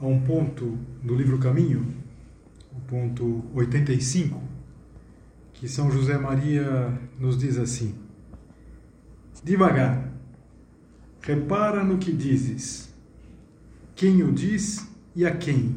[0.00, 1.94] A um ponto do livro Caminho,
[2.72, 4.40] o ponto 85,
[5.52, 7.96] que São José Maria nos diz assim:
[9.42, 10.12] Devagar,
[11.20, 12.94] repara no que dizes,
[13.96, 14.86] quem o diz
[15.16, 15.76] e a quem.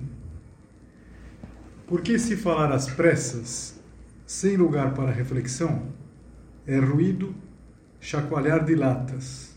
[1.88, 3.81] Porque se falar às pressas,
[4.26, 5.90] sem lugar para reflexão,
[6.66, 7.34] é ruído,
[8.00, 9.56] chacoalhar de latas.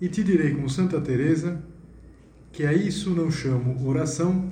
[0.00, 1.60] E te direi com Santa Teresa
[2.56, 4.48] que a isso não chamo oração,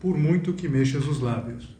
[0.00, 1.76] por muito que mexas os lábios.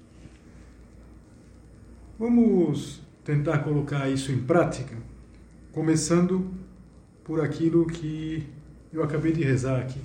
[2.19, 4.95] Vamos tentar colocar isso em prática,
[5.73, 6.53] começando
[7.25, 8.47] por aquilo que
[8.93, 9.99] eu acabei de rezar aqui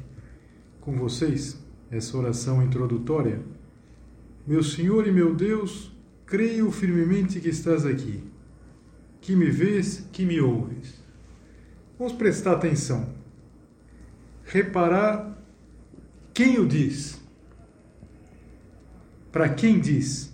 [0.80, 3.42] com vocês, essa oração introdutória.
[4.48, 5.92] Meu Senhor e meu Deus,
[6.26, 8.24] creio firmemente que estás aqui,
[9.20, 11.04] que me vês, que me ouves.
[12.00, 13.10] Vamos prestar atenção.
[14.46, 15.37] Reparar
[16.38, 17.20] quem o diz?
[19.32, 20.32] Para quem diz?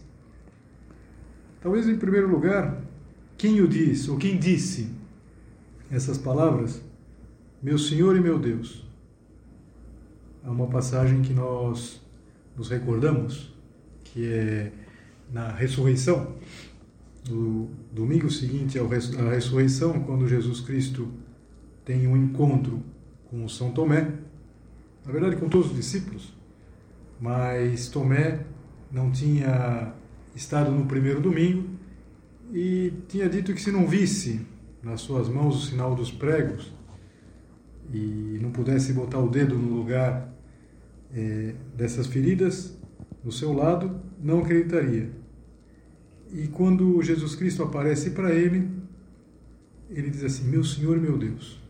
[1.62, 2.84] Talvez em primeiro lugar,
[3.38, 4.90] quem o diz ou quem disse
[5.90, 6.84] essas palavras?
[7.62, 8.86] Meu Senhor e meu Deus.
[10.44, 12.02] Há uma passagem que nós
[12.58, 13.56] nos recordamos,
[14.04, 14.74] que é
[15.32, 16.36] na ressurreição,
[17.30, 21.10] no domingo seguinte à ressurreição, quando Jesus Cristo
[21.86, 22.84] tem um encontro
[23.30, 24.12] com São Tomé
[25.06, 26.34] na verdade com todos os discípulos,
[27.20, 28.42] mas Tomé
[28.92, 29.94] não tinha
[30.36, 31.70] estado no primeiro domingo
[32.54, 34.46] e tinha dito que se não visse
[34.82, 36.72] nas suas mãos o sinal dos pregos
[37.92, 40.34] e não pudesse botar o dedo no lugar
[41.14, 42.78] é, dessas feridas
[43.24, 45.10] no seu lado, não acreditaria.
[46.34, 48.70] E quando Jesus Cristo aparece para ele,
[49.90, 51.62] ele diz assim: Meu Senhor meu Deus.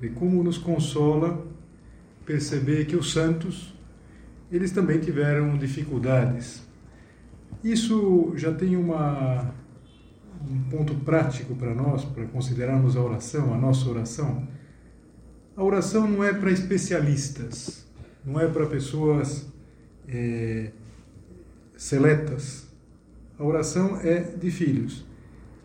[0.00, 1.44] E como nos consola
[2.28, 3.74] perceber que os santos
[4.52, 6.62] eles também tiveram dificuldades.
[7.64, 9.54] Isso já tem uma,
[10.46, 14.46] um ponto prático para nós, para considerarmos a oração, a nossa oração.
[15.56, 17.86] A oração não é para especialistas,
[18.24, 19.50] não é para pessoas
[20.06, 20.70] é,
[21.76, 22.68] seletas.
[23.38, 25.04] A oração é de filhos.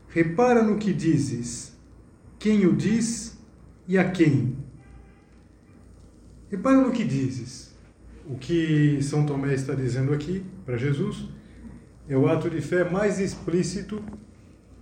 [0.08, 1.78] Repara no que dizes,
[2.40, 3.38] quem o diz
[3.86, 4.63] e a quem.
[6.54, 7.74] Repara no que dizes.
[8.28, 11.28] O que São Tomé está dizendo aqui para Jesus
[12.08, 14.04] é o ato de fé mais explícito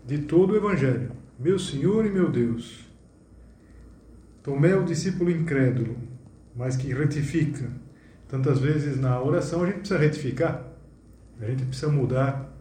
[0.05, 1.13] de todo o Evangelho.
[1.39, 2.85] Meu Senhor e meu Deus.
[4.43, 5.95] Tomé é o discípulo incrédulo,
[6.53, 7.71] mas que retifica.
[8.27, 10.67] Tantas vezes na oração a gente precisa retificar,
[11.39, 12.53] a gente precisa mudar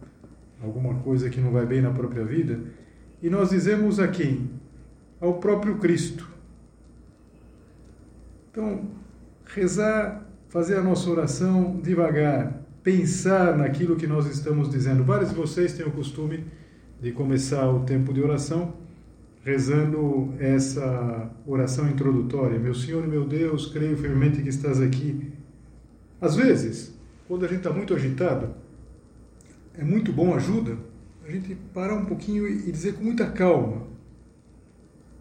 [0.63, 2.61] alguma coisa que não vai bem na própria vida.
[3.21, 4.49] E nós dizemos a quem?
[5.19, 6.31] Ao próprio Cristo.
[8.49, 9.00] Então,
[9.53, 15.03] rezar, fazer a nossa oração devagar, pensar naquilo que nós estamos dizendo.
[15.03, 16.45] Vários de vocês têm o costume
[17.01, 18.73] de começar o tempo de oração
[19.43, 22.59] rezando essa oração introdutória.
[22.59, 25.31] Meu Senhor meu Deus, creio firmemente que estás aqui.
[26.19, 26.95] Às vezes,
[27.27, 28.53] quando a gente está muito agitado,
[29.77, 30.77] é muito bom, ajuda,
[31.27, 33.87] a gente parar um pouquinho e dizer com muita calma.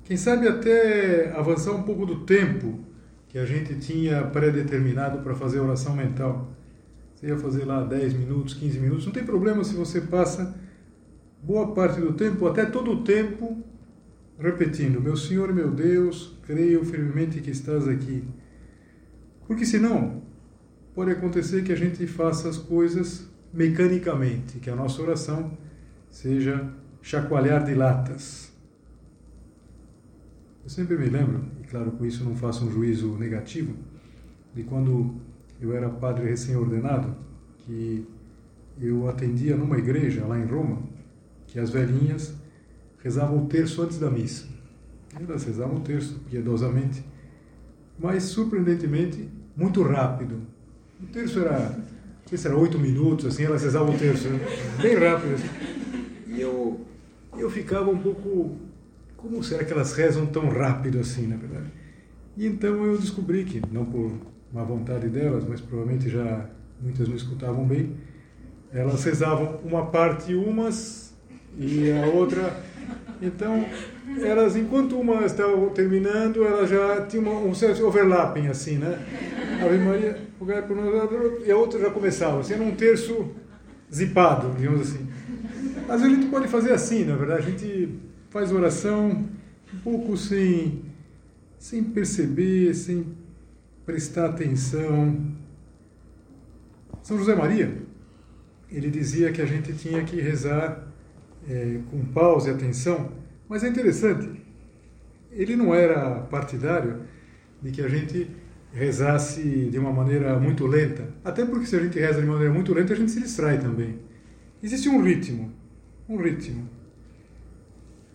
[0.05, 2.90] Quem sabe até avançar um pouco do tempo
[3.31, 6.51] que a gente tinha pré-determinado para fazer oração mental.
[7.15, 10.55] Você ia fazer lá 10 minutos, 15 minutos, não tem problema se você passa
[11.41, 13.63] boa parte do tempo, até todo o tempo,
[14.37, 18.25] repetindo: Meu Senhor meu Deus, creio firmemente que estás aqui.
[19.47, 20.23] Porque senão,
[20.93, 25.57] pode acontecer que a gente faça as coisas mecanicamente, que a nossa oração
[26.09, 26.69] seja
[27.01, 28.50] chacoalhar de latas.
[30.63, 33.75] Eu sempre me lembro claro, com isso não faço um juízo negativo,
[34.55, 35.15] de quando
[35.61, 37.15] eu era padre recém-ordenado,
[37.59, 38.07] que
[38.81, 40.83] eu atendia numa igreja lá em Roma,
[41.47, 42.35] que as velhinhas
[43.03, 44.47] rezavam o terço antes da missa.
[45.19, 47.05] Elas rezavam o terço piedosamente,
[47.99, 50.41] mas surpreendentemente muito rápido.
[51.01, 54.41] O terço era, não sei se era oito minutos, assim, elas rezavam o terço, né?
[54.81, 55.35] bem rápido.
[55.35, 55.49] Assim.
[56.27, 56.81] E eu,
[57.37, 58.57] eu ficava um pouco,
[59.21, 61.71] como será que elas rezam tão rápido assim, na verdade?
[62.37, 64.13] E então eu descobri que, não por
[64.53, 66.47] má vontade delas, mas provavelmente já
[66.81, 67.95] muitas não escutavam bem,
[68.73, 71.15] elas rezavam uma parte umas
[71.59, 72.63] e a outra.
[73.21, 73.67] Então,
[74.23, 78.99] elas, enquanto uma estava terminando, elas já tinham um certo overlapping, assim, né?
[79.63, 80.19] Ave Maria,
[81.45, 83.29] e a outra já começava, assim, era um terço
[83.93, 85.07] zipado, digamos assim.
[85.87, 87.89] Às vezes a gente pode fazer assim, na verdade, a gente
[88.31, 89.29] faz oração
[89.75, 90.83] um pouco sem,
[91.59, 93.07] sem perceber, sem
[93.85, 95.21] prestar atenção.
[97.03, 97.77] São José Maria,
[98.71, 100.89] ele dizia que a gente tinha que rezar
[101.49, 103.13] é, com pausa e atenção,
[103.49, 104.41] mas é interessante,
[105.33, 107.01] ele não era partidário
[107.61, 108.31] de que a gente
[108.73, 112.73] rezasse de uma maneira muito lenta, até porque se a gente reza de maneira muito
[112.73, 113.99] lenta, a gente se distrai também.
[114.63, 115.53] Existe um ritmo,
[116.09, 116.80] um ritmo.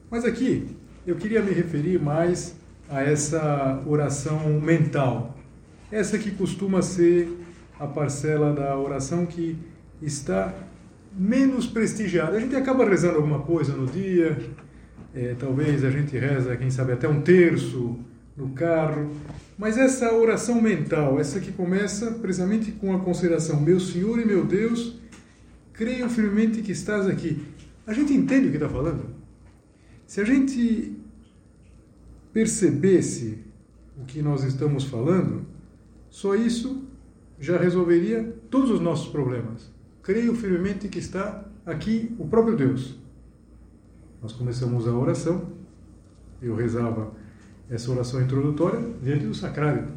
[0.10, 0.68] Mas aqui
[1.06, 2.56] eu queria me referir mais
[2.90, 5.38] a essa oração mental,
[5.92, 7.30] essa que costuma ser
[7.80, 9.58] a parcela da oração que
[10.02, 10.54] está
[11.18, 12.38] menos prestigiada.
[12.38, 14.38] A gente acaba rezando alguma coisa no dia,
[15.14, 17.98] é, talvez a gente reza, quem sabe, até um terço
[18.36, 19.12] no carro,
[19.58, 24.44] mas essa oração mental, essa que começa precisamente com a consideração: Meu Senhor e meu
[24.46, 25.00] Deus,
[25.72, 27.42] creio firmemente que estás aqui.
[27.88, 29.15] A gente entende o que está falando?
[30.06, 30.96] Se a gente
[32.32, 33.40] percebesse
[33.98, 35.46] o que nós estamos falando,
[36.10, 36.84] só isso
[37.40, 39.72] já resolveria todos os nossos problemas.
[40.04, 42.96] Creio firmemente que está aqui o próprio Deus.
[44.22, 45.50] Nós começamos a oração,
[46.42, 47.12] eu rezava
[47.70, 49.88] essa oração introdutória diante do sacrário.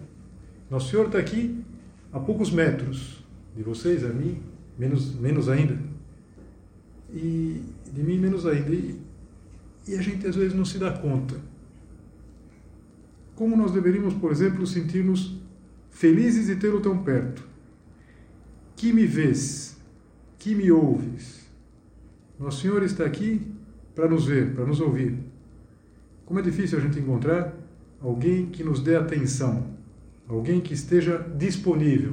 [0.71, 1.63] Nosso Senhor está aqui
[2.13, 4.41] a poucos metros de vocês, a mim,
[4.79, 5.79] menos, menos ainda.
[7.13, 7.63] E
[7.93, 8.71] de mim, menos ainda.
[8.71, 9.01] E,
[9.89, 11.35] e a gente às vezes não se dá conta.
[13.35, 15.41] Como nós deveríamos, por exemplo, sentir-nos
[15.91, 17.43] felizes de tê-lo tão perto.
[18.77, 19.77] Que me vês,
[20.39, 21.49] que me ouves.
[22.39, 23.47] Nosso Senhor está aqui
[23.95, 25.19] para nos ver, para nos ouvir.
[26.25, 27.57] Como é difícil a gente encontrar
[28.01, 29.67] alguém que nos dê atenção,
[30.29, 32.13] alguém que esteja disponível.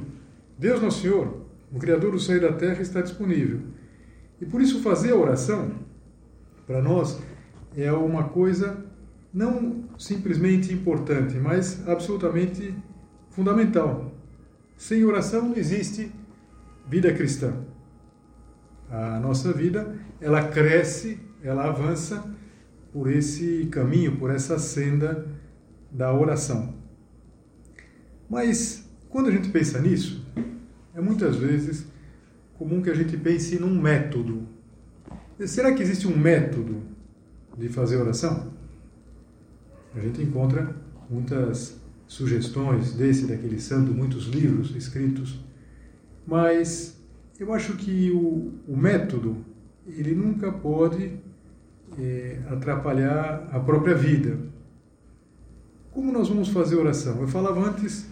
[0.58, 3.60] Deus, nosso Senhor, o Criador do céu e da terra, está disponível.
[4.40, 5.72] E por isso, fazer a oração,
[6.66, 7.20] para nós,
[7.76, 8.84] é uma coisa
[9.32, 12.74] não simplesmente importante, mas absolutamente
[13.30, 14.14] fundamental.
[14.76, 16.10] Sem oração não existe
[16.88, 17.54] vida cristã.
[18.90, 22.24] A nossa vida, ela cresce, ela avança
[22.92, 25.26] por esse caminho, por essa senda
[25.90, 26.74] da oração.
[28.28, 30.26] Mas quando a gente pensa nisso,
[30.94, 31.86] é muitas vezes
[32.54, 34.48] comum que a gente pense num método.
[35.44, 36.95] Será que existe um método
[37.56, 38.52] de fazer oração?
[39.94, 40.76] A gente encontra
[41.08, 45.40] muitas sugestões desse, daquele santo, muitos livros escritos,
[46.26, 47.00] mas
[47.38, 49.38] eu acho que o, o método
[49.86, 51.12] ele nunca pode
[51.98, 54.38] é, atrapalhar a própria vida.
[55.92, 57.20] Como nós vamos fazer oração?
[57.20, 58.06] Eu falava antes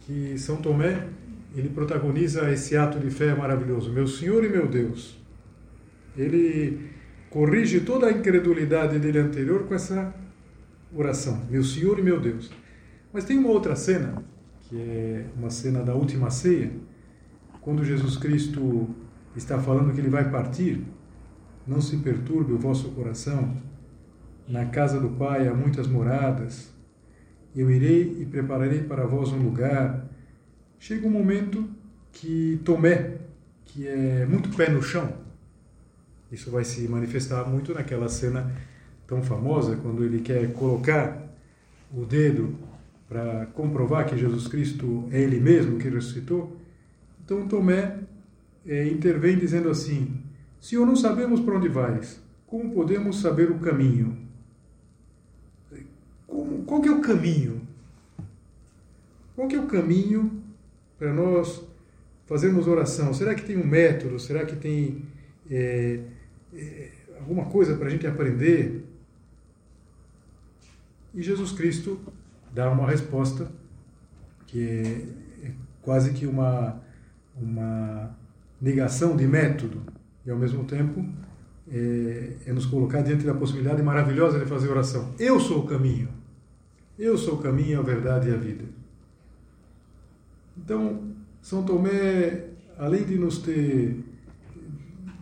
[0.00, 1.06] que São Tomé
[1.54, 5.18] ele protagoniza esse ato de fé maravilhoso, meu Senhor e meu Deus.
[6.16, 6.90] Ele
[7.30, 10.14] corrige toda a incredulidade dele anterior com essa
[10.94, 12.50] oração, meu Senhor e meu Deus.
[13.12, 14.22] Mas tem uma outra cena,
[14.62, 16.70] que é uma cena da última ceia,
[17.60, 18.88] quando Jesus Cristo
[19.36, 20.84] está falando que ele vai partir,
[21.66, 23.56] não se perturbe o vosso coração.
[24.48, 26.72] Na casa do Pai há muitas moradas.
[27.54, 30.08] Eu irei e prepararei para vós um lugar.
[30.78, 31.68] Chega um momento
[32.10, 33.18] que Tomé,
[33.66, 35.12] que é muito pé no chão,
[36.30, 38.52] isso vai se manifestar muito naquela cena
[39.06, 41.26] tão famosa, quando ele quer colocar
[41.94, 42.54] o dedo
[43.08, 46.56] para comprovar que Jesus Cristo é Ele mesmo que ressuscitou.
[47.24, 47.98] Então Tomé
[48.66, 50.20] é, intervém dizendo assim:
[50.60, 52.20] Senhor, não sabemos para onde vais.
[52.46, 54.16] Como podemos saber o caminho?
[56.26, 57.62] Como, qual que é o caminho?
[59.34, 60.42] Qual que é o caminho
[60.98, 61.62] para nós
[62.26, 63.14] fazermos oração?
[63.14, 64.18] Será que tem um método?
[64.18, 65.02] Será que tem
[65.50, 66.00] é,
[67.18, 68.84] alguma coisa para a gente aprender?
[71.14, 72.00] E Jesus Cristo
[72.52, 73.50] dá uma resposta
[74.46, 75.04] que
[75.42, 75.50] é
[75.82, 76.80] quase que uma,
[77.36, 78.16] uma
[78.60, 79.82] negação de método
[80.24, 81.04] e ao mesmo tempo
[81.70, 85.14] é, é nos colocar diante da possibilidade maravilhosa de fazer oração.
[85.18, 86.08] Eu sou o caminho.
[86.98, 88.64] Eu sou o caminho, a verdade e a vida.
[90.56, 94.04] Então, São Tomé, além de nos ter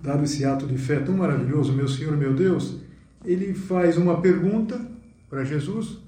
[0.06, 2.80] dado esse ato de fé tão maravilhoso, meu Senhor, meu Deus,
[3.24, 4.80] ele faz uma pergunta
[5.28, 5.98] para Jesus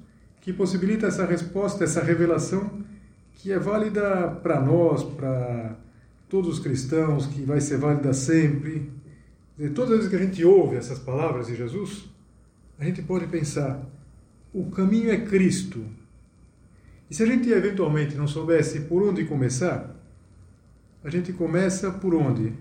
[0.41, 2.83] que possibilita essa resposta, essa revelação
[3.35, 5.77] que é válida para nós, para
[6.29, 8.91] todos os cristãos, que vai ser válida sempre.
[9.59, 12.09] E todas as vezes que a gente ouve essas palavras de Jesus,
[12.79, 13.85] a gente pode pensar:
[14.53, 15.85] o caminho é Cristo.
[17.11, 19.97] E se a gente eventualmente não soubesse por onde começar,
[21.03, 22.53] a gente começa por onde?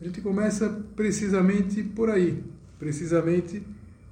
[0.00, 2.42] A gente começa precisamente por aí,
[2.78, 3.62] precisamente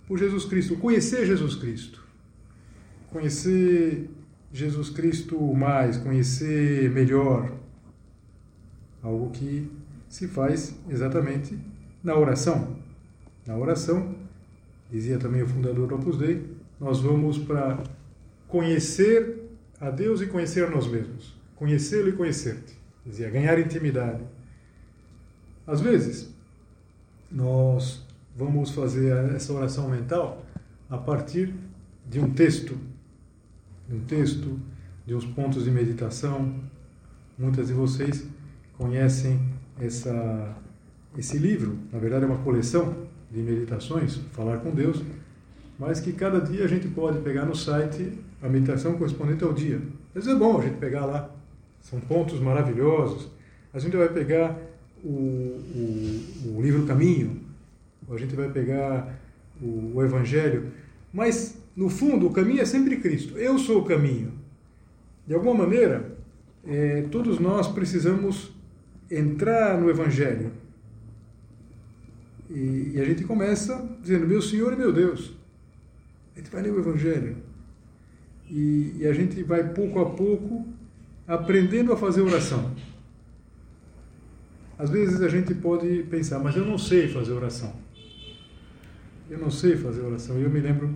[0.06, 2.04] por Jesus Cristo, conhecer Jesus Cristo.
[3.10, 4.10] Conhecer
[4.52, 7.52] Jesus Cristo mais, conhecer melhor.
[9.02, 9.70] Algo que
[10.08, 11.56] se faz exatamente
[12.02, 12.76] na oração.
[13.46, 14.14] Na oração,
[14.90, 16.44] dizia também o fundador do Opus Dei,
[16.80, 17.82] nós vamos para
[18.48, 19.50] conhecer
[19.80, 21.34] a Deus e conhecer a nós mesmos.
[21.54, 22.76] Conhecê-lo e conhecer-te.
[23.04, 24.22] Dizia, ganhar intimidade.
[25.66, 26.32] Às vezes,
[27.30, 28.06] nós
[28.36, 30.44] vamos fazer essa oração mental
[30.88, 31.52] a partir
[32.08, 32.78] de um texto,
[33.88, 34.60] de um texto,
[35.04, 36.54] de uns pontos de meditação.
[37.36, 38.24] Muitas de vocês
[38.78, 39.40] conhecem
[39.80, 40.56] essa,
[41.18, 45.02] esse livro, na verdade é uma coleção de meditações, Falar com Deus,
[45.78, 49.80] mas que cada dia a gente pode pegar no site a meditação correspondente ao dia.
[50.14, 51.30] Vezes é bom a gente pegar lá,
[51.80, 53.28] são pontos maravilhosos.
[53.74, 54.56] A gente vai pegar
[55.06, 57.40] o, o, o livro Caminho,
[58.10, 59.18] a gente vai pegar
[59.60, 60.72] o, o Evangelho,
[61.12, 63.38] mas no fundo o caminho é sempre Cristo.
[63.38, 64.32] Eu sou o caminho.
[65.26, 66.16] De alguma maneira,
[66.66, 68.52] é, todos nós precisamos
[69.10, 70.52] entrar no Evangelho.
[72.50, 75.34] E, e, a gente começa dizendo, meu Senhor e meu Deus.
[76.34, 77.36] A gente vai ler o Evangelho.
[78.48, 80.64] E, e a gente vai pouco a pouco
[81.26, 82.72] aprendendo a fazer oração.
[84.78, 87.72] Às vezes a gente pode pensar, mas eu não sei fazer oração.
[89.30, 90.36] Eu não sei fazer oração.
[90.36, 90.94] Eu me lembro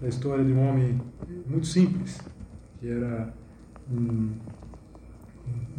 [0.00, 1.00] da história de um homem
[1.46, 2.20] muito simples,
[2.78, 3.32] que era
[3.90, 4.30] um,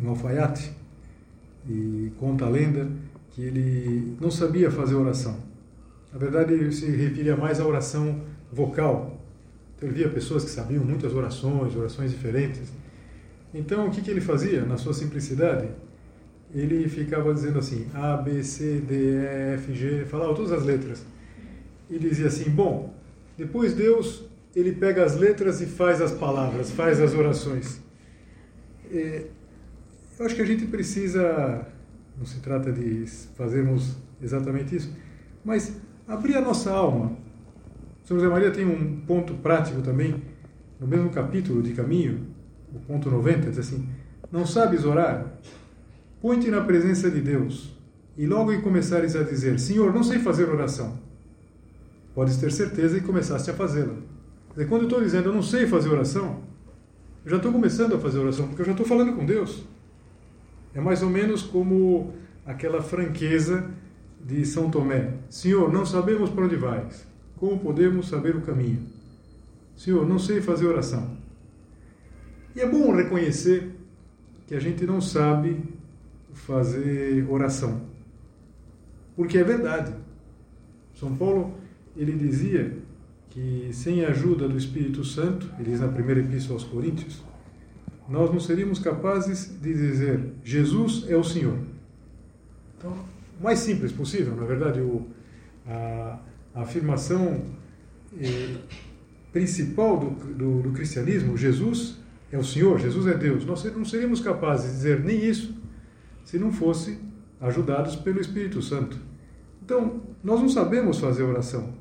[0.01, 0.71] um alfaiate,
[1.69, 2.89] e conta a lenda
[3.31, 5.37] que ele não sabia fazer oração.
[6.11, 9.19] Na verdade, ele se referia mais à oração vocal.
[9.75, 12.71] Então, ele via pessoas que sabiam muitas orações, orações diferentes.
[13.53, 15.69] Então, o que, que ele fazia, na sua simplicidade?
[16.53, 21.05] Ele ficava dizendo assim, A, B, C, D, E, F, G, falava todas as letras.
[21.89, 22.93] E dizia assim, bom,
[23.37, 24.23] depois Deus,
[24.55, 27.81] ele pega as letras e faz as palavras, faz as orações.
[28.91, 29.25] É,
[30.19, 31.67] eu acho que a gente precisa,
[32.17, 33.05] não se trata de
[33.35, 34.95] fazermos exatamente isso,
[35.43, 35.75] mas
[36.07, 37.17] abrir a nossa alma
[38.03, 40.21] são José Maria tem um ponto prático também,
[40.77, 42.27] no mesmo capítulo de Caminho,
[42.73, 43.87] o ponto 90, diz assim:
[44.29, 45.25] Não sabes orar?
[46.23, 47.77] Põe-te na presença de Deus
[48.17, 50.97] e logo em começares a dizer: Senhor, não sei fazer oração.
[52.15, 53.95] Podes ter certeza e começaste a fazê-la.
[54.69, 56.41] Quando eu estou dizendo eu não sei fazer oração,
[57.25, 59.65] eu já estou começando a fazer oração, porque eu já estou falando com Deus.
[60.73, 62.13] É mais ou menos como
[62.45, 63.69] aquela franqueza
[64.23, 68.87] de São Tomé: Senhor, não sabemos para onde vais como podemos saber o caminho?
[69.75, 71.17] Senhor, não sei fazer oração.
[72.55, 73.75] E é bom reconhecer
[74.47, 75.61] que a gente não sabe
[76.33, 77.81] fazer oração.
[79.15, 79.93] Porque é verdade.
[80.95, 81.53] São Paulo,
[81.95, 82.77] ele dizia
[83.29, 87.23] que sem a ajuda do Espírito Santo, ele diz na primeira epístola aos Coríntios,
[88.07, 91.57] nós não seríamos capazes de dizer Jesus é o Senhor.
[92.77, 92.91] Então,
[93.39, 95.07] o mais simples possível, na verdade, o,
[95.65, 96.19] a,
[96.53, 97.43] a afirmação
[98.19, 98.57] eh,
[99.31, 101.97] principal do, do, do, cristianismo, Jesus
[102.31, 105.62] é o Senhor, Jesus é Deus, nós não seríamos capazes de dizer nem isso
[106.23, 106.99] se não fosse
[107.39, 108.97] ajudados pelo Espírito Santo.
[109.63, 111.73] Então, nós não sabemos fazer oração,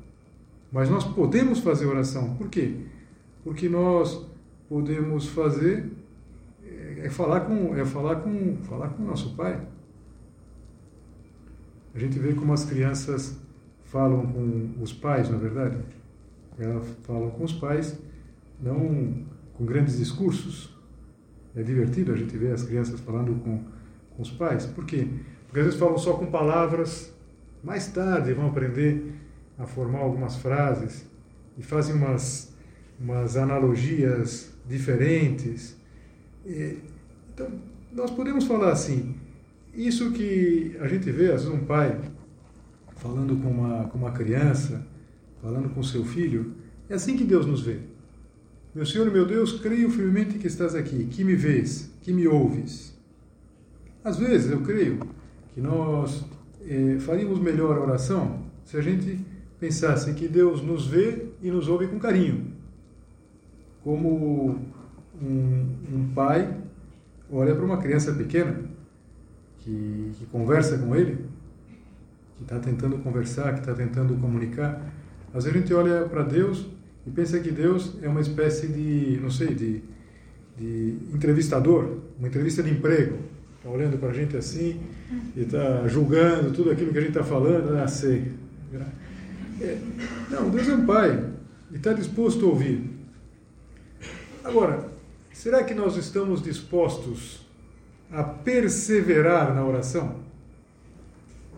[0.71, 2.35] mas nós podemos fazer oração.
[2.35, 2.75] Por quê?
[3.43, 4.25] Porque nós
[4.69, 5.91] podemos fazer
[6.63, 9.61] é, é falar com é falar com falar com nosso Pai.
[11.93, 13.37] A gente vê como as crianças
[13.83, 15.77] falam com os pais, na é verdade.
[16.57, 17.99] Elas falam com os pais,
[18.59, 20.75] não com grandes discursos.
[21.55, 23.63] É divertido a gente ver as crianças falando com,
[24.15, 24.65] com os pais.
[24.65, 25.07] Por quê?
[25.47, 27.13] Porque às vezes falam só com palavras,
[27.63, 29.13] mais tarde vão aprender
[29.57, 31.05] a formar algumas frases
[31.57, 32.53] e fazem umas,
[32.99, 35.77] umas analogias diferentes.
[36.45, 36.79] E,
[37.33, 37.47] então,
[37.91, 39.15] nós podemos falar assim:
[39.73, 41.99] isso que a gente vê, às vezes, um pai
[42.97, 44.85] falando com uma, com uma criança,
[45.41, 46.53] falando com seu filho,
[46.89, 47.79] é assim que Deus nos vê.
[48.73, 52.92] Meu Senhor meu Deus, creio firmemente que estás aqui, que me vês, que me ouves.
[54.03, 54.99] Às vezes eu creio
[55.53, 56.25] que nós
[56.67, 59.19] eh, faríamos melhor a oração se a gente
[59.59, 62.51] pensasse que Deus nos vê e nos ouve com carinho.
[63.83, 64.59] Como
[65.21, 66.57] um, um pai
[67.31, 68.59] olha para uma criança pequena
[69.59, 71.25] que, que conversa com ele,
[72.37, 74.81] que está tentando conversar, que está tentando comunicar.
[75.33, 76.67] Às vezes a gente olha para Deus
[77.07, 79.81] e pensa que Deus é uma espécie de, não sei, de,
[80.57, 83.17] de entrevistador, uma entrevista de emprego.
[83.63, 84.77] Está olhando para a gente assim
[85.37, 87.77] e está julgando tudo aquilo que a gente está falando.
[87.77, 88.33] Ah, sei.
[89.61, 89.77] É,
[90.29, 91.31] não, Deus é um pai
[91.71, 92.89] e está disposto a ouvir.
[94.43, 94.89] Agora,
[95.31, 97.47] será que nós estamos dispostos
[98.11, 100.17] a perseverar na oração?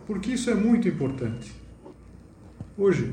[0.06, 1.52] Porque isso é muito importante.
[2.78, 3.12] Hoje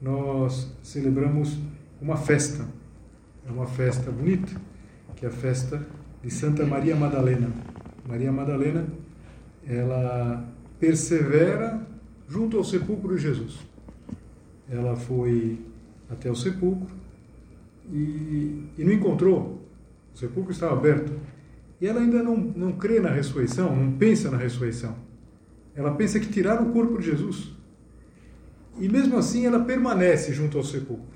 [0.00, 1.58] nós celebramos
[2.00, 2.66] uma festa,
[3.46, 4.58] é uma festa bonita,
[5.14, 5.86] que é a festa
[6.22, 7.50] de Santa Maria Madalena.
[8.10, 8.88] Maria Madalena,
[9.64, 10.44] ela
[10.80, 11.86] persevera
[12.28, 13.60] junto ao sepulcro de Jesus.
[14.68, 15.60] Ela foi
[16.10, 16.88] até o sepulcro
[17.88, 19.62] e, e não encontrou.
[20.12, 21.12] O sepulcro estava aberto.
[21.80, 24.96] E ela ainda não, não crê na ressurreição, não pensa na ressurreição.
[25.72, 27.52] Ela pensa que tiraram o corpo de Jesus.
[28.80, 31.06] E mesmo assim ela permanece junto ao sepulcro.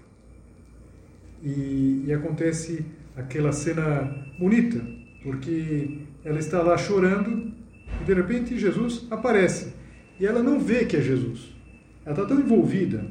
[1.43, 2.87] E, e acontece
[3.17, 4.81] aquela cena bonita,
[5.25, 7.53] porque ela está lá chorando
[8.01, 9.75] e de repente Jesus aparece.
[10.19, 11.53] E ela não vê que é Jesus.
[12.05, 13.05] Ela está tão envolvida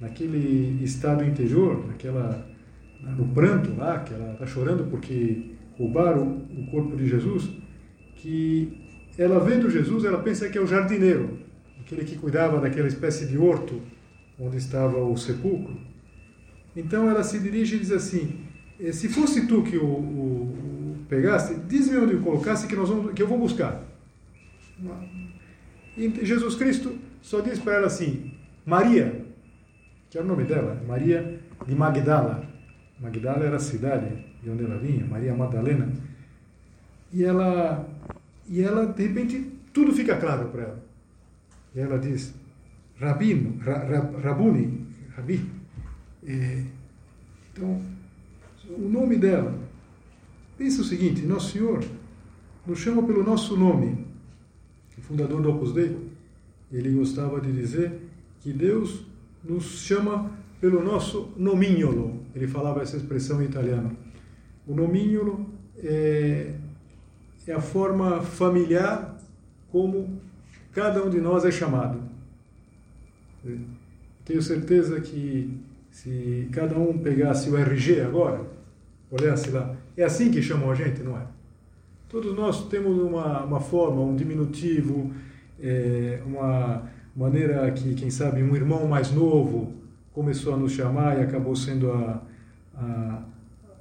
[0.00, 2.46] naquele estado interior, naquela,
[3.16, 7.48] no pranto lá, que ela está chorando porque roubaram o corpo de Jesus,
[8.16, 8.86] que
[9.16, 11.38] ela vendo Jesus, ela pensa que é o jardineiro,
[11.80, 13.80] aquele que cuidava daquela espécie de horto
[14.38, 15.76] onde estava o sepulcro.
[16.76, 18.36] Então ela se dirige e diz assim:
[18.78, 20.37] eh, se fosse tu que o, o,
[21.08, 23.82] pegasse, diz-me onde o colocasse que, nós vamos, que eu vou buscar.
[25.96, 28.32] E Jesus Cristo só diz para ela assim:
[28.64, 29.24] Maria,
[30.10, 32.46] que era o nome dela, Maria de Magdala.
[33.00, 35.90] Magdala era a cidade de onde ela vinha, Maria Madalena.
[37.12, 37.88] E ela,
[38.48, 40.84] e ela de repente, tudo fica claro para ela.
[41.74, 42.34] E ela diz:
[43.00, 45.50] Rabino, ra, ra, Rabuni, Rabi.
[46.26, 46.64] É,
[47.52, 47.80] então,
[48.70, 49.67] o nome dela.
[50.58, 51.84] Pensa o seguinte: Nosso Senhor
[52.66, 54.04] nos chama pelo nosso nome.
[54.98, 55.96] O fundador do Opus Dei,
[56.72, 58.00] ele gostava de dizer
[58.40, 59.04] que Deus
[59.44, 62.20] nos chama pelo nosso nomignolo.
[62.34, 63.96] Ele falava essa expressão em italiano.
[64.66, 65.46] O nomignolo
[65.78, 66.52] é,
[67.46, 69.16] é a forma familiar
[69.70, 70.20] como
[70.72, 72.02] cada um de nós é chamado.
[74.24, 75.56] Tenho certeza que
[75.90, 78.57] se cada um pegasse o RG agora,
[79.10, 81.22] olhasse lá, é assim que chamam a gente, não é?
[82.08, 85.12] Todos nós temos uma, uma forma, um diminutivo,
[85.60, 89.74] é, uma maneira que, quem sabe, um irmão mais novo
[90.12, 92.22] começou a nos chamar e acabou sendo a,
[92.74, 93.22] a,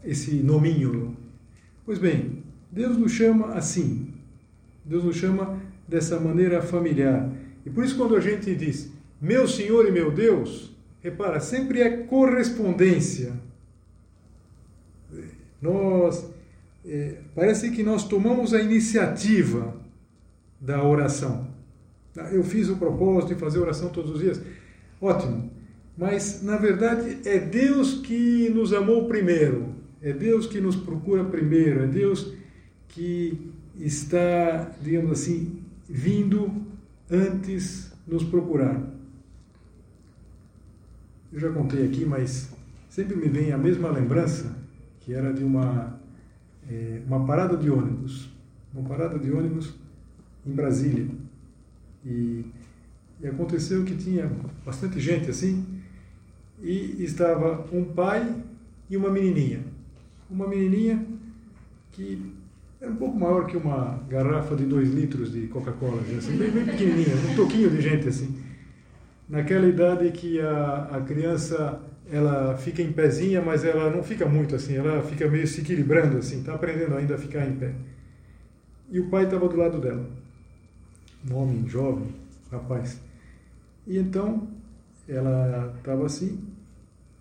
[0.04, 1.16] esse nominho.
[1.86, 4.14] Pois bem, Deus nos chama assim.
[4.84, 7.30] Deus nos chama dessa maneira familiar.
[7.66, 11.90] E por isso, quando a gente diz meu Senhor e meu Deus, repara, sempre é
[11.90, 13.34] correspondência.
[15.62, 16.30] Nós,
[16.86, 19.76] é, parece que nós tomamos a iniciativa
[20.60, 21.48] da oração.
[22.32, 24.42] Eu fiz o propósito de fazer oração todos os dias.
[25.00, 25.52] Ótimo.
[25.98, 29.76] Mas, na verdade, é Deus que nos amou primeiro.
[30.02, 31.84] É Deus que nos procura primeiro.
[31.84, 32.34] É Deus
[32.90, 36.52] que está, digamos assim, vindo
[37.10, 38.82] antes nos procurar.
[41.32, 42.50] Eu já contei aqui, mas
[42.90, 44.56] sempre me vem a mesma lembrança,
[45.08, 45.98] que era de uma,
[46.70, 48.30] é, uma parada de ônibus.
[48.74, 49.74] Uma parada de ônibus
[50.46, 51.08] em Brasília.
[52.06, 52.44] E,
[53.22, 54.30] e aconteceu que tinha
[54.66, 55.66] bastante gente assim,
[56.62, 58.36] e estava um pai
[58.90, 59.62] e uma menininha.
[60.30, 61.06] Uma menininha
[61.94, 62.34] que
[62.82, 66.66] era um pouco maior que uma garrafa de dois litros de Coca-Cola, assim, bem, bem
[66.66, 68.38] pequenininha, um toquinho de gente assim.
[69.30, 74.56] Naquela idade que a, a criança ela fica em pezinha, mas ela não fica muito
[74.56, 77.74] assim, ela fica meio se equilibrando assim, está aprendendo ainda a ficar em pé.
[78.90, 80.10] E o pai estava do lado dela
[81.30, 82.08] um homem jovem,
[82.52, 83.00] rapaz.
[83.86, 84.48] E então
[85.08, 86.44] ela estava assim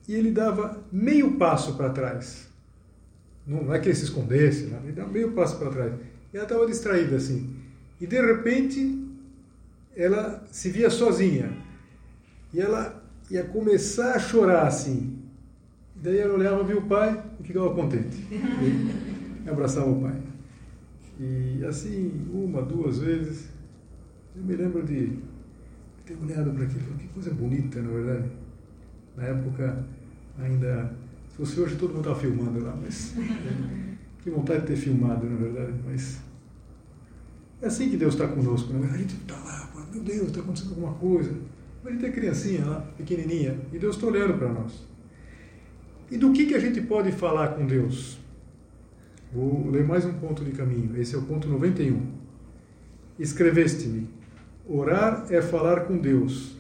[0.09, 2.49] e ele dava meio passo para trás.
[3.46, 4.81] Não é que ele se escondesse, né?
[4.85, 5.92] ele dava meio passo para trás.
[6.33, 7.55] E ela estava distraída assim.
[8.01, 9.07] E de repente
[9.96, 11.51] ela se via sozinha.
[12.53, 15.18] E ela ia começar a chorar assim.
[15.94, 18.16] Daí ela olhava, via o pai e ficava contente.
[18.30, 20.20] E abraçava o pai.
[21.18, 23.48] E assim, uma, duas vezes,
[24.36, 25.18] eu me lembro de
[26.04, 28.30] ter olhado para aquilo, que coisa bonita, na verdade.
[29.16, 29.84] Na época,
[30.38, 30.94] ainda,
[31.30, 33.14] se fosse hoje, todo mundo estava filmando lá, mas
[34.22, 36.20] que vontade de ter filmado, na verdade, mas
[37.62, 38.90] é assim que Deus está conosco, né?
[38.92, 41.32] A gente está lá, meu Deus, está acontecendo alguma coisa.
[41.87, 44.85] Mas a gente é criancinha lá, pequenininha, e Deus está olhando para nós.
[46.11, 48.18] E do que, que a gente pode falar com Deus?
[49.33, 51.01] Vou ler mais um ponto de caminho.
[51.01, 52.03] Esse é o ponto 91.
[53.20, 54.09] Escreveste-me:
[54.68, 56.57] orar é falar com Deus.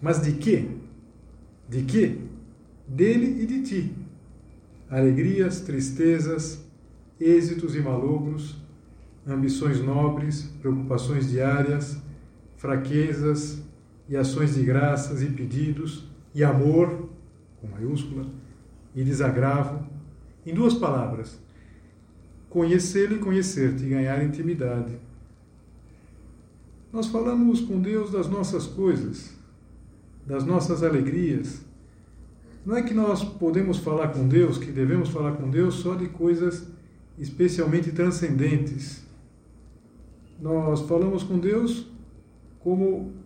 [0.00, 0.66] Mas de quê?
[1.68, 2.18] De quê?
[2.88, 3.94] Dele e de ti.
[4.90, 6.66] Alegrias, tristezas,
[7.20, 8.56] êxitos e malogros,
[9.24, 11.96] ambições nobres, preocupações diárias,
[12.56, 13.62] fraquezas
[14.12, 17.08] e ações de graças e pedidos, e amor,
[17.58, 18.26] com maiúscula,
[18.94, 19.86] e desagravo.
[20.44, 21.40] Em duas palavras,
[22.50, 24.98] conhecê-lo e conhecer-te, ganhar intimidade.
[26.92, 29.34] Nós falamos com Deus das nossas coisas,
[30.26, 31.62] das nossas alegrias.
[32.66, 36.08] Não é que nós podemos falar com Deus, que devemos falar com Deus só de
[36.08, 36.68] coisas
[37.18, 39.02] especialmente transcendentes.
[40.38, 41.86] Nós falamos com Deus
[42.60, 43.21] como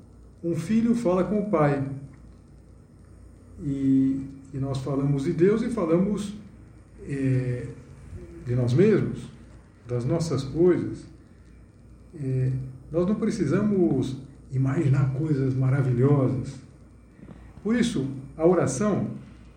[0.47, 1.85] um filho fala com o pai.
[3.61, 6.35] E, e nós falamos de Deus e falamos
[7.09, 7.67] é,
[8.47, 9.29] de nós mesmos,
[9.89, 11.05] das nossas coisas.
[12.15, 12.53] É,
[12.93, 14.19] nós não precisamos
[14.53, 16.55] imaginar coisas maravilhosas.
[17.65, 18.07] Por isso,
[18.37, 19.11] a oração,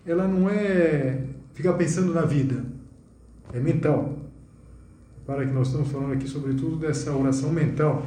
[0.04, 1.24] ela não é
[1.54, 2.64] ficar pensando na vida,
[3.52, 4.18] é mental.
[5.24, 8.04] Para que nós estamos falando aqui, sobretudo, dessa oração mental,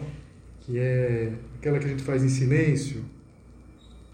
[0.60, 3.06] que é aquela que a gente faz em silêncio,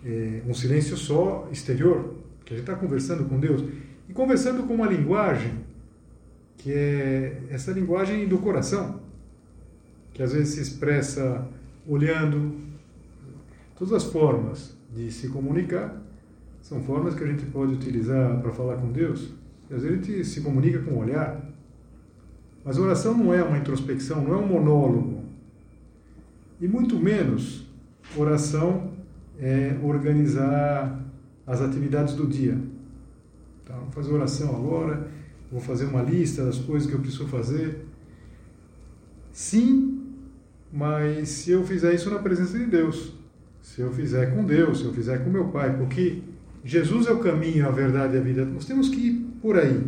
[0.06, 2.14] é, um silêncio só exterior,
[2.46, 3.64] que a gente está conversando com Deus,
[4.08, 5.68] e conversando com uma linguagem
[6.58, 9.00] que é essa linguagem do coração,
[10.14, 11.48] que às vezes se expressa
[11.88, 12.54] olhando.
[13.76, 16.00] Todas as formas de se comunicar
[16.62, 19.32] são formas que a gente pode utilizar para falar com Deus.
[19.70, 21.42] E às vezes a gente se comunica com o olhar.
[22.64, 25.19] Mas oração não é uma introspecção, não é um monólogo.
[26.62, 27.66] E muito menos
[28.18, 28.92] oração
[29.40, 31.04] é organizar
[31.48, 32.58] as atividades do dia.
[33.64, 35.08] Então, vou fazer oração agora,
[35.52, 37.86] vou fazer uma lista das coisas que eu preciso fazer.
[39.32, 40.02] Sim,
[40.72, 43.14] mas se eu fizer isso na presença de Deus,
[43.62, 46.22] se eu fizer com Deus, se eu fizer com meu Pai, porque
[46.64, 49.82] Jesus é o caminho, a verdade e a vida, nós temos que ir por aí.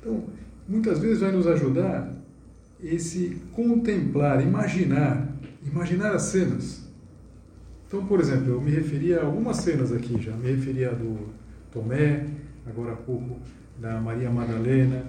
[0.00, 0.24] Então,
[0.68, 2.14] muitas vezes vai nos ajudar
[2.84, 6.84] esse contemplar, imaginar, imaginar as cenas.
[7.86, 11.28] Então, por exemplo, eu me referi a algumas cenas aqui já, me referi a do
[11.72, 12.26] Tomé,
[12.66, 13.38] agora há pouco
[13.80, 15.04] da Maria Madalena.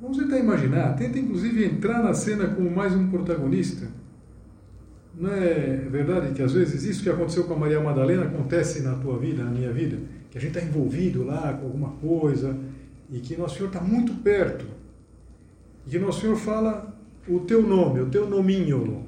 [0.00, 3.86] Vamos tentar imaginar, tenta inclusive entrar na cena como mais um protagonista.
[5.16, 8.94] Não é verdade que às vezes isso que aconteceu com a Maria Madalena acontece na
[8.94, 9.98] tua vida, na minha vida?
[10.30, 12.56] Que a gente está envolvido lá com alguma coisa
[13.10, 14.66] e que Nosso Senhor está muito perto.
[15.86, 16.93] E que Nosso Senhor fala
[17.28, 19.04] o teu nome, o teu nominho.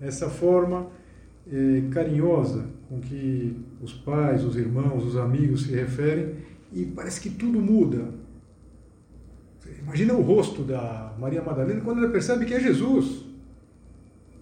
[0.00, 0.88] Essa forma
[1.50, 6.34] eh, carinhosa com que os pais, os irmãos, os amigos se referem
[6.72, 8.08] e parece que tudo muda.
[9.82, 13.24] Imagina o rosto da Maria Madalena quando ela percebe que é Jesus.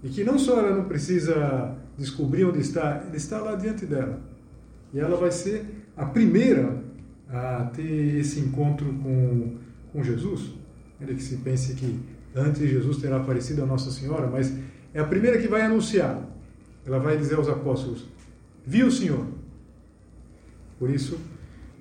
[0.03, 4.21] E que não só ela não precisa descobrir onde está, ele está lá diante dela.
[4.93, 5.65] E ela vai ser
[5.97, 6.83] a primeira
[7.29, 9.57] a ter esse encontro com,
[9.93, 10.53] com Jesus.
[11.01, 11.99] Ainda que se pense que
[12.35, 14.53] antes de Jesus terá aparecido a Nossa Senhora, mas
[14.93, 16.21] é a primeira que vai anunciar.
[16.87, 18.07] Ela vai dizer aos apóstolos:
[18.67, 19.27] Viu o Senhor?
[20.79, 21.19] Por isso,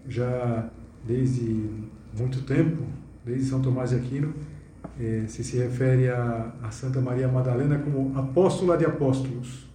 [0.07, 0.69] já
[1.05, 1.69] desde
[2.17, 2.83] muito tempo,
[3.25, 4.33] desde São Tomás de Aquino,
[4.99, 9.67] eh, se se refere a, a Santa Maria Madalena como apóstola de apóstolos.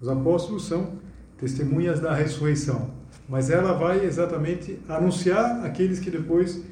[0.00, 0.98] Os apóstolos são
[1.38, 2.90] testemunhas da ressurreição,
[3.28, 6.62] mas ela vai exatamente anunciar aqueles que depois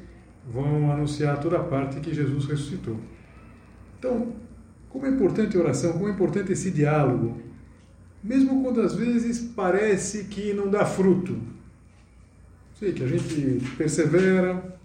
[0.51, 2.97] vão anunciar toda a parte que Jesus ressuscitou.
[4.01, 4.33] Então,
[4.89, 7.39] como é importante a oração, como é importante esse diálogo,
[8.23, 11.37] mesmo quando às vezes parece que não dá fruto.
[12.79, 14.75] Sei que a gente persevera,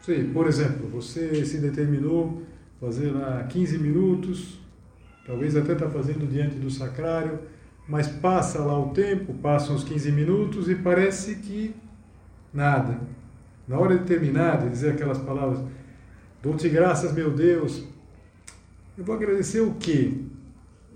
[0.00, 2.42] sei, por exemplo, você se determinou
[2.80, 4.58] fazer lá 15 minutos,
[5.24, 7.38] talvez até está fazendo diante do sacrário,
[7.86, 11.76] mas passa lá o tempo, passam os 15 minutos e parece que
[12.52, 12.98] nada.
[13.68, 15.60] Na hora de terminar, de dizer aquelas palavras,
[16.42, 17.86] dou-te graças, meu Deus,
[18.98, 20.12] eu vou agradecer o quê?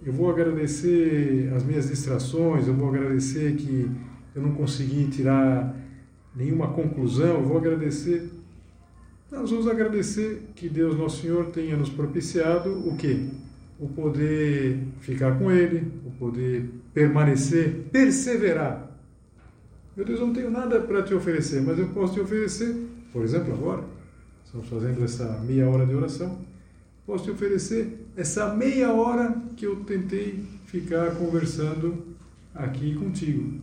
[0.04, 3.88] eu vou agradecer as minhas distrações, eu vou agradecer que
[4.34, 5.76] eu não consegui tirar
[6.34, 8.28] nenhuma conclusão, eu vou agradecer.
[9.30, 13.28] Nós vamos agradecer que Deus Nosso Senhor tenha nos propiciado o quê?
[13.78, 18.90] O poder ficar com Ele, o poder permanecer, perseverar.
[19.96, 22.74] Meu Deus, eu não tenho nada para te oferecer, mas eu posso te oferecer,
[23.12, 23.84] por exemplo, agora,
[24.44, 26.38] estamos fazendo essa meia hora de oração,
[27.06, 32.06] posso te oferecer essa meia hora que eu tentei ficar conversando
[32.54, 33.60] aqui contigo.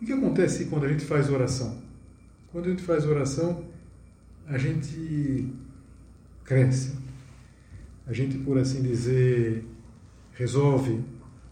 [0.00, 1.76] O que acontece quando a gente faz oração?
[2.50, 3.64] Quando a gente faz oração,
[4.46, 5.52] a gente
[6.44, 6.96] cresce.
[8.06, 9.64] A gente, por assim dizer,
[10.32, 11.00] resolve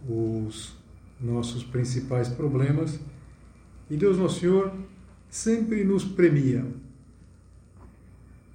[0.09, 0.75] os
[1.21, 2.99] nossos principais problemas
[3.91, 4.73] e Deus Nosso Senhor
[5.29, 6.65] sempre nos premia.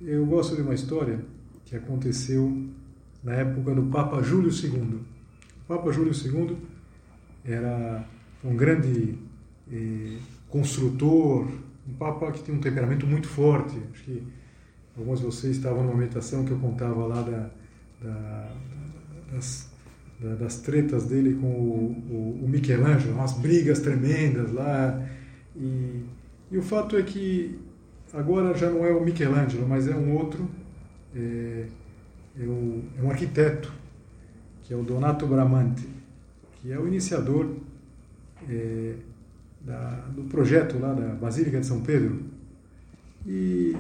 [0.05, 1.17] Eu gosto de uma história
[1.63, 2.61] que aconteceu
[3.23, 4.99] na época do Papa Júlio II.
[4.99, 6.57] O Papa Júlio II
[7.45, 8.05] era
[8.43, 9.17] um grande
[9.71, 10.17] eh,
[10.49, 11.47] construtor,
[11.87, 13.79] um Papa que tinha um temperamento muito forte.
[13.93, 14.23] Acho que
[14.97, 17.49] alguns de vocês estavam numa meditação que eu contava lá da,
[18.01, 18.55] da,
[19.31, 19.71] das,
[20.19, 25.01] da, das tretas dele com o, o, o Michelangelo, umas brigas tremendas lá.
[25.55, 26.03] E,
[26.51, 27.62] e o fato é que
[28.13, 30.47] agora já não é o Michelangelo, mas é um outro,
[31.15, 31.65] é,
[32.39, 33.73] é, o, é um arquiteto,
[34.63, 35.87] que é o Donato Bramante,
[36.61, 37.49] que é o iniciador
[38.47, 38.93] é,
[39.61, 42.21] da, do projeto lá da Basílica de São Pedro.
[43.25, 43.75] E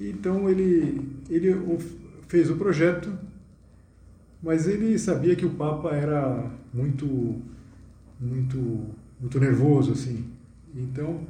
[0.00, 1.54] então ele, ele
[2.26, 3.12] fez o projeto,
[4.42, 7.40] mas ele sabia que o Papa era muito,
[8.20, 8.86] muito,
[9.20, 10.24] muito nervoso assim.
[10.74, 11.20] Então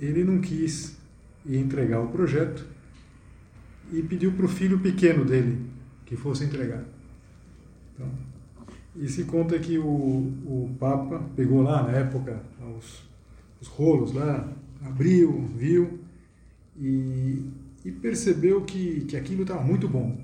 [0.00, 0.96] ele não quis
[1.46, 2.64] entregar o projeto
[3.92, 5.58] e pediu para o filho pequeno dele
[6.06, 6.84] que fosse entregar.
[7.94, 8.08] Então,
[8.94, 12.42] e se conta que o, o Papa pegou lá na época
[12.76, 13.02] os,
[13.60, 14.52] os rolos lá,
[14.84, 16.00] abriu, viu
[16.78, 17.42] e,
[17.84, 20.18] e percebeu que, que aquilo estava muito bom.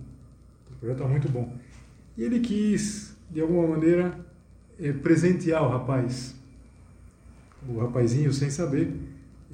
[0.71, 1.57] O projeto estava muito bom.
[2.17, 4.19] E ele quis, de alguma maneira,
[4.79, 6.35] é, presentear o rapaz.
[7.69, 8.93] O rapazinho, sem saber,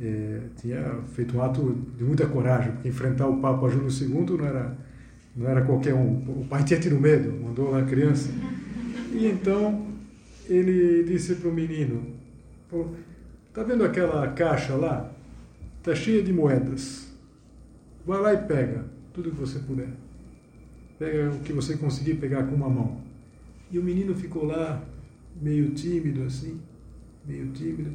[0.00, 0.82] é, tinha
[1.14, 4.76] feito um ato de muita coragem, porque enfrentar o Papa Júlio II não era,
[5.36, 6.40] não era qualquer um.
[6.40, 8.30] O pai tinha tido medo, mandou lá a criança.
[9.12, 9.86] E então
[10.48, 12.14] ele disse para o menino:
[13.52, 15.12] Tá vendo aquela caixa lá?
[15.82, 17.12] Tá cheia de moedas.
[18.04, 19.88] Vai lá e pega tudo que você puder.
[20.98, 23.00] Pega o que você conseguir pegar com uma mão.
[23.70, 24.82] E o menino ficou lá,
[25.40, 26.60] meio tímido assim,
[27.24, 27.92] meio tímido.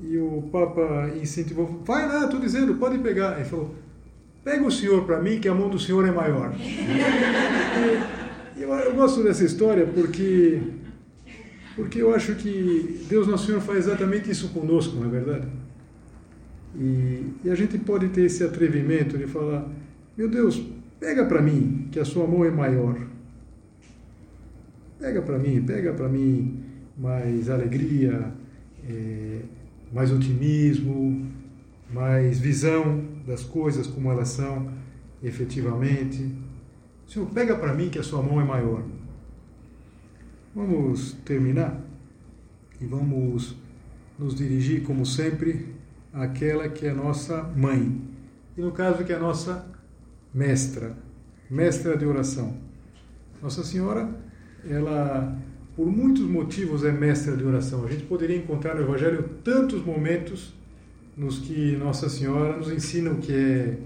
[0.00, 3.36] E o Papa incentivou, vai lá, estou dizendo, pode pegar.
[3.36, 3.74] Ele falou,
[4.44, 6.54] pega o senhor para mim, que a mão do senhor é maior.
[8.56, 10.60] eu, eu gosto dessa história porque,
[11.74, 15.48] porque eu acho que Deus Nosso Senhor faz exatamente isso conosco, não é verdade?
[16.76, 19.68] E, e a gente pode ter esse atrevimento de falar,
[20.16, 20.62] meu Deus,
[21.00, 22.96] pega para mim, que a sua mão é maior.
[24.98, 26.60] Pega para mim, pega para mim
[26.96, 28.32] mais alegria,
[28.88, 29.40] é,
[29.92, 31.26] mais otimismo,
[31.92, 34.72] mais visão das coisas como elas são
[35.22, 36.34] efetivamente.
[37.06, 38.84] Senhor, pega para mim que a sua mão é maior.
[40.54, 41.80] Vamos terminar
[42.80, 43.56] e vamos
[44.18, 45.74] nos dirigir, como sempre,
[46.12, 48.00] àquela que é nossa mãe.
[48.56, 49.66] E no caso que é nossa
[50.34, 50.96] mestra,
[51.48, 52.56] mestra de oração.
[53.40, 54.08] Nossa Senhora,
[54.68, 55.38] ela
[55.78, 57.84] por muitos motivos é mestra de oração.
[57.84, 60.52] A gente poderia encontrar no Evangelho tantos momentos
[61.16, 63.78] nos que Nossa Senhora nos ensina o que é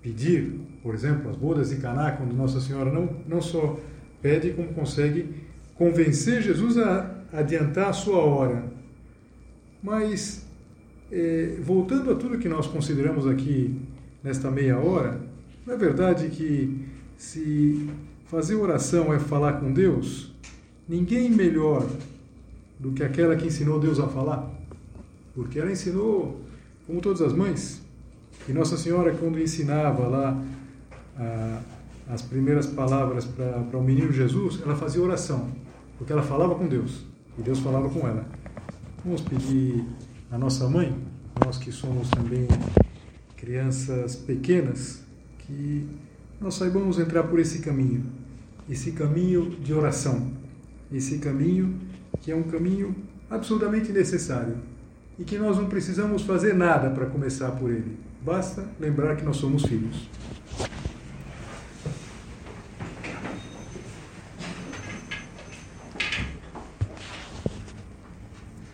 [0.00, 3.76] pedir, por exemplo, as bodas de Caná, quando Nossa Senhora não, não só
[4.22, 5.34] pede, como consegue
[5.74, 8.64] convencer Jesus a adiantar a sua hora.
[9.82, 10.46] Mas,
[11.10, 13.80] é, voltando a tudo que nós consideramos aqui
[14.22, 15.20] nesta meia hora,
[15.66, 17.90] não é verdade que se
[18.26, 20.31] fazer oração é falar com Deus,
[20.92, 21.88] ninguém melhor
[22.78, 24.50] do que aquela que ensinou Deus a falar,
[25.34, 26.38] porque ela ensinou,
[26.86, 27.80] como todas as mães,
[28.46, 30.44] e Nossa Senhora, quando ensinava lá
[31.16, 31.60] a,
[32.10, 35.50] as primeiras palavras para o menino Jesus, ela fazia oração,
[35.96, 37.04] porque ela falava com Deus.
[37.38, 38.26] E Deus falava com ela.
[39.02, 39.82] Vamos pedir
[40.30, 40.94] à nossa mãe,
[41.42, 42.46] nós que somos também
[43.38, 45.02] crianças pequenas,
[45.38, 45.88] que
[46.38, 48.04] nós saibamos entrar por esse caminho,
[48.68, 50.41] esse caminho de oração
[50.92, 51.78] esse caminho,
[52.20, 52.94] que é um caminho
[53.30, 54.56] absolutamente necessário
[55.18, 57.96] e que nós não precisamos fazer nada para começar por ele.
[58.22, 60.08] Basta lembrar que nós somos filhos.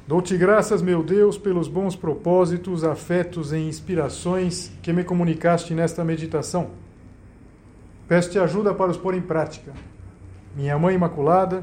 [0.06, 6.70] Dou-te graças, meu Deus, pelos bons propósitos, afetos e inspirações que me comunicaste nesta meditação.
[8.08, 9.74] Peço-te ajuda para os pôr em prática.
[10.56, 11.62] Minha Mãe Imaculada,